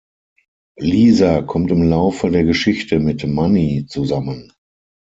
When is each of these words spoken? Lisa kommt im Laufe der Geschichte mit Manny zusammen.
Lisa 0.79 1.43
kommt 1.43 1.69
im 1.69 1.83
Laufe 1.83 2.31
der 2.31 2.43
Geschichte 2.43 2.97
mit 2.97 3.23
Manny 3.27 3.85
zusammen. 3.87 4.51